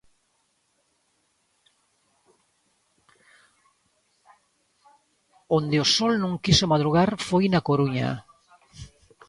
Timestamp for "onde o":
5.57-5.91